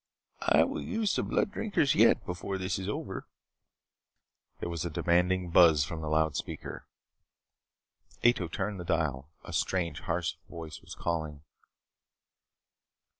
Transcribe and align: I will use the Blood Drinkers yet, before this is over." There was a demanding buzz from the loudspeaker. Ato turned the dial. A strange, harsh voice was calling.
I 0.47 0.63
will 0.63 0.81
use 0.81 1.15
the 1.15 1.21
Blood 1.21 1.51
Drinkers 1.51 1.93
yet, 1.93 2.25
before 2.25 2.57
this 2.57 2.79
is 2.79 2.89
over." 2.89 3.27
There 4.59 4.67
was 4.67 4.83
a 4.83 4.89
demanding 4.89 5.51
buzz 5.51 5.83
from 5.83 6.01
the 6.01 6.09
loudspeaker. 6.09 6.87
Ato 8.25 8.47
turned 8.47 8.79
the 8.79 8.83
dial. 8.83 9.29
A 9.43 9.53
strange, 9.53 9.99
harsh 9.99 10.37
voice 10.49 10.81
was 10.81 10.95
calling. 10.95 11.43